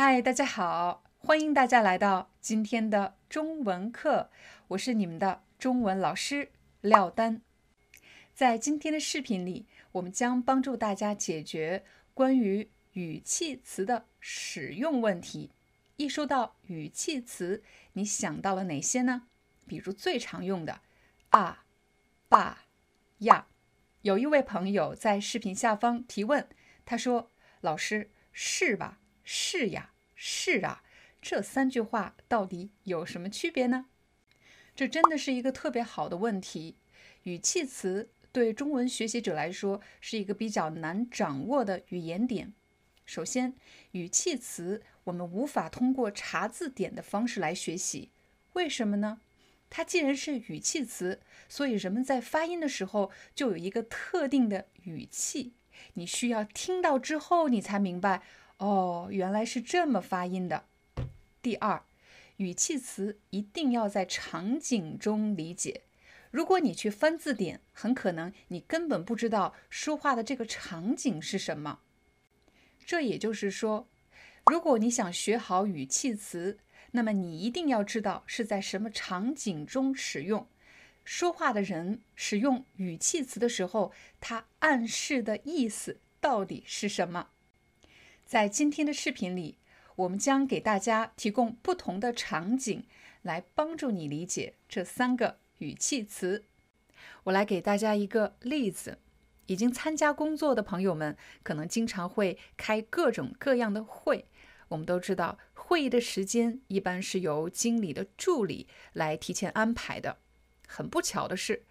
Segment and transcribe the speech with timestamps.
[0.00, 4.30] 嗨，大家好，欢迎大家来到今天的中文课，
[4.68, 7.42] 我是你们的中文老师廖丹。
[8.32, 11.84] 在今天的视频里，我们将帮助大家解决
[12.14, 15.50] 关于语气词的使用问题。
[15.96, 19.22] 一说到语气词，你想到了哪些呢？
[19.66, 20.80] 比如最常用的
[21.30, 21.64] 啊、
[22.28, 22.66] 爸、
[23.18, 23.48] 呀。
[24.02, 26.48] 有一位朋友在视频下方提问，
[26.86, 30.82] 他说：“老师，是吧？”是呀，是啊，
[31.20, 33.84] 这三句话到底有什么区别呢？
[34.74, 36.76] 这真的是一个特别好的问题。
[37.24, 42.54] 语气词对中文学习者来说是一个比较难掌握的语言点。
[43.04, 43.52] 首先，
[43.90, 48.10] 语气词我们无法通过查字典的方式来学习，
[48.54, 49.20] 为什么呢？
[49.68, 55.52] 它既然是语气词，所以人们在发音的时候就有一个特定的语气，
[55.92, 58.22] 你需要听到之后，你才明白。
[58.58, 60.64] 哦，原来是这么发音的。
[61.40, 61.84] 第二，
[62.36, 65.82] 语气词一定要在场景中理解。
[66.30, 71.80] 如果你去翻字典，很可能你根本不知道说话的这个场景是什么。
[72.84, 73.88] 这也就是说，
[74.46, 76.58] 如果你想学好语气词，
[76.90, 80.46] 那么你一定要知道是在什么场景中使用。
[81.04, 87.28] 说话的人使用语气词的时候，他暗示的意思到底是什么？
[88.28, 89.56] 在今天的视频里，
[89.96, 92.84] 我们将给大家提供不同的场景，
[93.22, 96.44] 来帮助你理解这三个语气词。
[97.24, 98.98] 我来给大家一个例子：
[99.46, 104.26] 已经参加工作的朋友们，可能经常会开各种各样的会。
[104.68, 110.18] 我们都知道，会议的时间一般是由经理的助理来提前安排的。
[110.66, 111.64] 很不巧的是，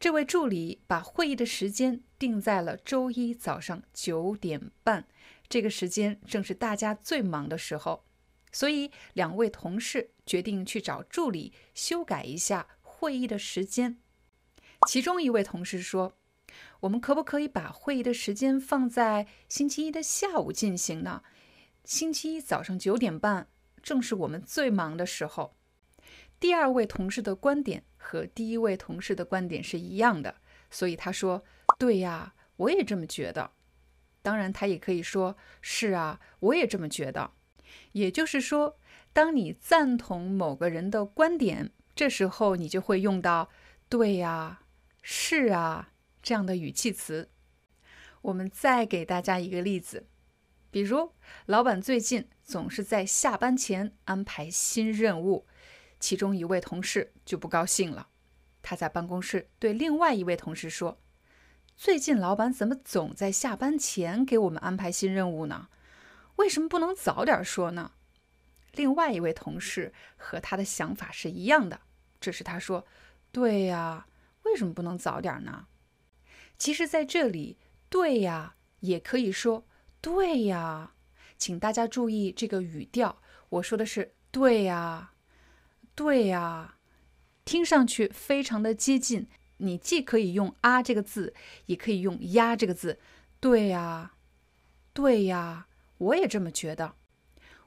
[0.00, 5.06] 这位助理把会议的时间定在了周一早上九点半。
[5.50, 8.04] 这个时间正是大家最忙的时候，
[8.52, 13.98] 所以两位同事决定去找助理修改一下会议的时间。
[14.86, 16.16] 其中一位同事说
[16.80, 21.24] ：“我们可不可以把会议的时间放在星期一的下午进行呢？
[21.84, 23.48] 星期一早上九点半
[23.82, 25.56] 正是我们最忙的时候。”
[26.38, 30.36] 第二位同事的观点和第一位同事的观点是一样的，
[30.70, 31.44] 所以他说
[31.76, 33.50] ：“对呀，我也这么觉得。”
[34.22, 37.32] 当然，他也可以说：“是啊，我也这么觉得。”
[37.92, 38.78] 也就是说，
[39.12, 43.50] 当你赞同某个人的观点，这时候你就会用到
[43.88, 44.62] “对呀
[45.02, 45.92] ”“是啊”
[46.22, 47.30] 这样的语气词。
[48.22, 50.06] 我们再给大家一个例子，
[50.70, 51.12] 比如
[51.46, 55.46] 老板最近总是在下班前安排新任务，
[55.98, 58.08] 其中一位同事就不高兴了，
[58.60, 61.00] 他在办公室对另外一位同事说。
[61.80, 65.68] 最近老板怎么总在下班前给我们安排新任务呢？
[66.36, 67.92] 为什么不能早点说呢？
[68.74, 71.80] 另外一位同事和他的想法是一样的，
[72.20, 72.84] 这是他说
[73.32, 74.06] ：“对呀，
[74.42, 75.68] 为什么不能早点呢？”
[76.58, 77.56] 其实，在这里
[77.88, 79.64] ，“对呀”也可以说
[80.02, 80.92] “对呀”。
[81.38, 85.12] 请大家注意这个语调，我说的是“对呀，
[85.94, 86.74] 对呀”，
[87.46, 89.26] 听上去非常的接近。
[89.60, 91.34] 你既可以用“啊”这个字，
[91.66, 92.98] 也可以用“呀”这个字。
[93.38, 94.12] 对呀，
[94.92, 95.66] 对呀，
[95.98, 96.94] 我也这么觉得。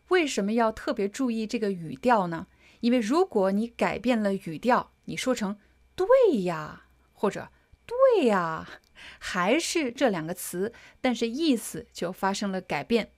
[0.09, 2.47] 为什么要特别注意这个语调呢？
[2.81, 5.57] 因为如果你改变了语调，你说成
[5.95, 6.07] “对
[6.43, 7.49] 呀”或者
[7.87, 8.81] “对呀”，
[9.17, 13.11] 还是这两个词，但是意思就发生了改变。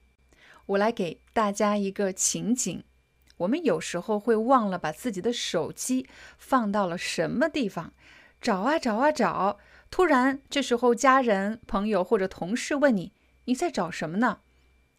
[0.66, 2.82] 我来给大家一个情景：
[3.38, 6.08] 我们有时候会忘了把自己的手机
[6.38, 7.92] 放到了什么地方。
[8.46, 9.58] 找啊找啊找！
[9.90, 13.10] 突然，这时候家人、朋友或者同事问你
[13.46, 14.38] ：“你在找什么呢？”“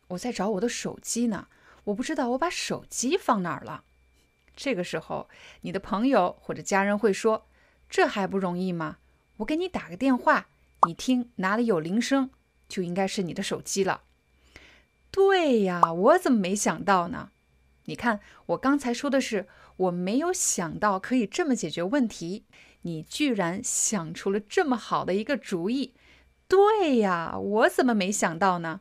[0.10, 1.48] 我在找我的手机呢，
[1.86, 3.86] 我不知道我把手机放哪儿了。”
[4.54, 5.30] 这个时候，
[5.62, 7.48] 你的朋友或者家人会说
[7.90, 8.98] ：“这还不容易吗？
[9.38, 10.50] 我给你打个电话，
[10.86, 12.30] 你听哪里有铃声，
[12.68, 14.02] 就应该是你的手机了。”
[15.10, 17.32] 对呀，我怎么没想到呢？
[17.86, 19.48] 你看，我刚才说的是
[19.78, 22.44] 我没有想到可以这么解决问题。
[22.88, 25.94] 你居然想出了这么好的一个主意！
[26.48, 28.80] 对呀，我怎么没想到呢？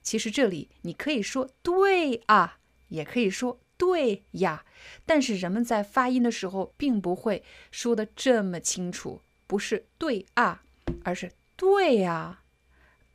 [0.00, 2.60] 其实这里你可以说对啊，
[2.90, 4.64] 也可以说对呀，
[5.04, 7.42] 但是人们在发音的时候并不会
[7.72, 10.62] 说的这么清楚，不是对啊，
[11.02, 12.42] 而是对呀，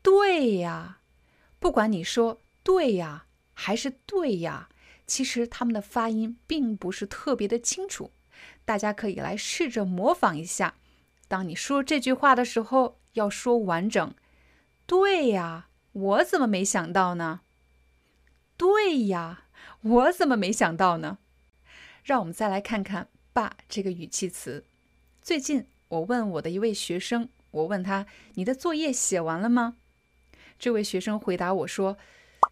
[0.02, 1.00] 对呀。
[1.58, 4.68] 不管你说对呀还是对呀，
[5.08, 8.12] 其实他们的发音并不是特别的清楚。
[8.66, 10.76] 大家可以来试着模仿一下，
[11.28, 14.14] 当你说这句话的时候，要说完整。
[14.86, 17.42] 对呀，我怎么没想到呢？
[18.58, 19.46] 对呀，
[19.82, 21.18] 我怎么没想到呢？
[22.04, 24.64] 让我们再来看看“爸”这个语气词。
[25.22, 28.06] 最近我问我的一位学生，我问他
[28.36, 29.76] ：“你的作业写完了吗？”
[30.58, 31.98] 这位学生回答我说：“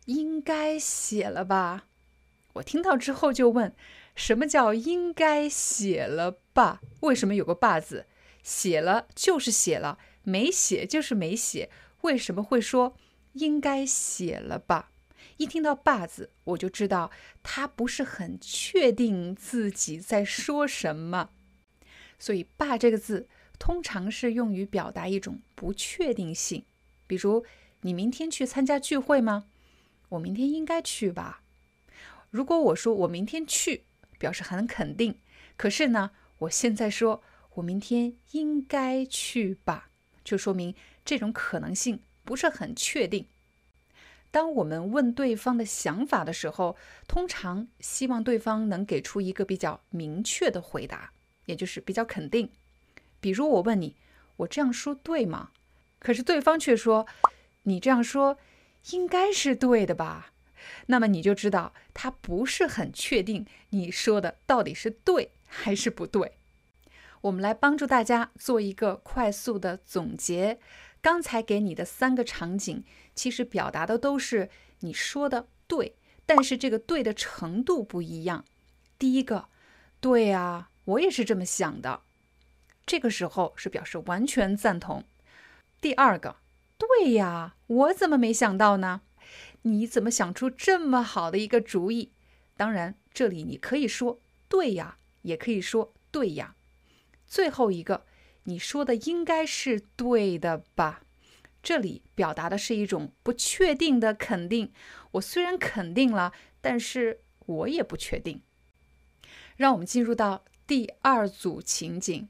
[0.05, 1.85] 应该写了吧。”
[2.53, 3.73] 我听到之后就问。
[4.15, 6.81] 什么叫应该写了吧？
[7.01, 8.05] 为什么有个“吧”字？
[8.41, 11.69] 写了就是写了，没写就是没写。
[12.01, 12.95] 为什么会说
[13.33, 14.91] 应该写了吧？
[15.37, 17.11] 一听到“吧”字，我就知道
[17.43, 21.31] 他不是很确定自己在说什么。
[22.17, 23.27] 所以“吧”这个字
[23.59, 26.63] 通常是用于表达一种不确定性。
[27.05, 27.45] 比如，
[27.81, 29.47] 你明天去参加聚会吗？
[30.09, 31.41] 我明天应该去吧。
[32.29, 33.83] 如果我说我明天去。
[34.25, 35.19] 表示很肯定，
[35.55, 37.21] 可是呢，我现在说
[37.53, 39.91] 我明天应该去吧，
[40.23, 40.73] 就说明
[41.05, 43.27] 这种可能性不是很确定。
[44.31, 46.75] 当我们问对方的想法的时候，
[47.07, 51.13] 通常希望对方能给出一个比较明确的回答，
[51.45, 52.49] 也就是比较肯定。
[53.19, 53.95] 比如我问你，
[54.37, 55.51] 我这样说对吗？
[55.99, 57.05] 可是对方却说，
[57.61, 58.39] 你这样说
[58.89, 60.31] 应该是对的吧。
[60.87, 66.37] 那么你就知道他不是很确定你说的到底是对还是不对。
[67.21, 70.59] 我们来帮助大家做一个快速的总结。
[71.01, 72.83] 刚才给你的三个场景，
[73.13, 75.95] 其实表达的都是你说的对，
[76.25, 78.43] 但是这个对的程度不一样。
[78.97, 79.45] 第一个，
[79.99, 82.01] 对啊，我也是这么想的，
[82.87, 85.03] 这个时候是表示完全赞同。
[85.79, 86.37] 第二个，
[86.77, 89.01] 对呀，我怎么没想到呢？
[89.67, 92.11] 你怎么想出这么好的一个主意？
[92.55, 96.55] 当然，这里你可以说“对呀”，也可以说“对呀”。
[97.25, 98.05] 最后一个，
[98.43, 101.01] 你说的应该是对的吧？
[101.63, 104.71] 这里表达的是一种不确定的肯定。
[105.13, 106.31] 我虽然肯定了，
[106.61, 108.43] 但是我也不确定。
[109.57, 112.29] 让我们进入到第二组情景。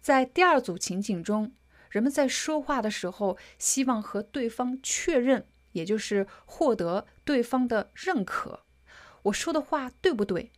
[0.00, 1.52] 在第二组情景中，
[1.90, 5.46] 人们在说话的时候，希望和对方确认。
[5.72, 8.60] 也就是获得对方的认可，
[9.24, 10.50] 我说的话对不对？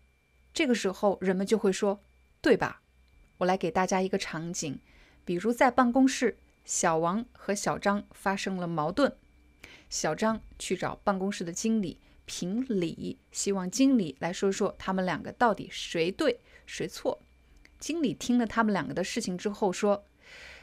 [0.52, 2.00] 这个时候人们就会说，
[2.40, 2.82] 对吧？
[3.38, 4.78] 我来给大家一个场景，
[5.25, 9.16] 比如在办公室，小王和小张发生了矛盾，
[9.90, 17.20] 小张去找办公室的经理评理，希望经理来说说他们两个到底谁对谁错。
[17.81, 20.05] 经理听了他们两个的事情之后说：“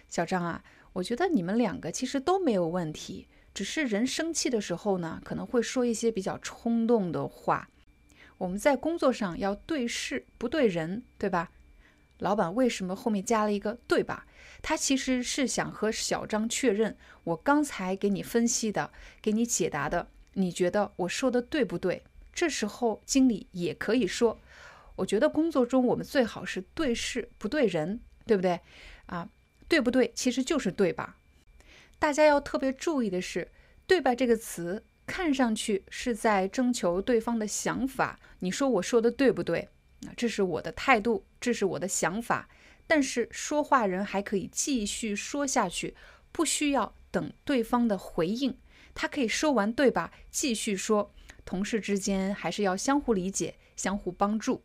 [0.07, 0.63] 小张啊，
[0.94, 7.69] 我觉得你们两个其实都没有问题。”只是人生气的时候呢，可能会说一些比较冲动的话。
[8.38, 11.51] 我们在工作上要对事不对人，对吧？
[12.19, 14.25] 老板为什么后面加了一个对吧？
[14.62, 22.04] 他其实是想和小张确认，我刚才给你分析的、给你解答的，你觉得我说的对不对？
[22.33, 24.40] 这时候经理也可以说，
[24.95, 28.59] 我觉得工作中我们最好是对事不对人，对不对？
[29.07, 29.28] 啊，
[29.68, 30.11] 对不对？
[30.16, 31.18] 其实就是对吧？
[32.01, 33.47] 大家要特别注意的是
[33.85, 38.19] ，“对吧”这个词看上去是在征求对方的想法。
[38.39, 39.69] 你说我说的对不对？
[40.07, 42.49] 啊，这是我的态度，这是我的想法。
[42.87, 45.95] 但是说话人还可以继续说下去，
[46.31, 48.57] 不需要等对方的回应，
[48.95, 51.13] 他可以说完“对吧”，继续说。
[51.45, 54.63] 同事之间还是要相互理解、相互帮助。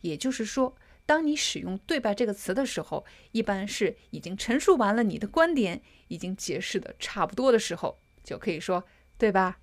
[0.00, 0.74] 也就是说。
[1.04, 8.84] 当你使用“对吧”这个词的时候，一般是已经陈述完了你的观点，已经解释的差不多的时候，就可以说
[9.18, 9.58] “对吧”。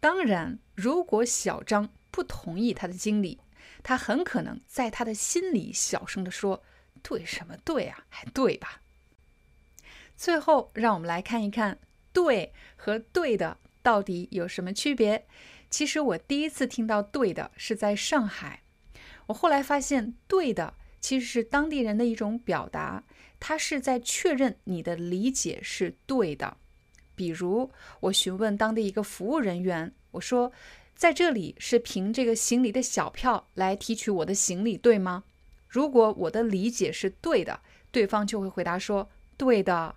[0.00, 3.40] 当然，如果小张不同意他的经理，
[3.82, 6.62] 他很可能在他的心里小声的说
[7.02, 8.06] ：“对什么对啊？
[8.08, 8.80] 还对吧？”
[10.16, 11.78] 最后，让我们来看一看
[12.12, 15.26] “对”和“对的”到底有什么区别。
[15.68, 18.62] 其实我第一次听到“对的”是在上海。
[19.26, 23.04] 我后来发现，对的其实是当地人的一种表达，
[23.38, 26.56] 他是在确认你的理解是对的。
[27.14, 30.52] 比如，我询问当地一个服务人员，我说
[30.94, 35.24] ：“在这里是凭这个行李的小票来提取我的行李，对吗？”
[35.68, 37.58] 如果我的理解是对的，
[37.90, 39.94] 对方就会回答说：“对的，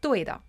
[0.00, 0.40] 对的。”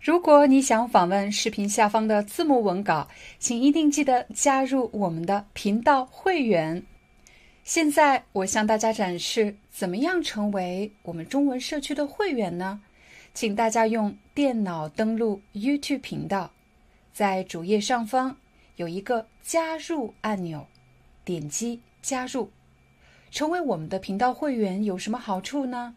[0.00, 6.84] 如果你想访问视频下方的字幕文稿，请一定记得加入我们的频道会员。
[7.64, 12.82] 现在我向大家展示怎么样成为我们中文社区的会员呢？
[13.32, 16.52] 请大家用电脑登录 YouTube 频道，
[17.14, 18.36] 在主页上方
[18.76, 20.66] 有一个加入按钮，
[21.24, 22.50] 点击加入，
[23.30, 25.96] 成为我们的频道会员有什么好处呢？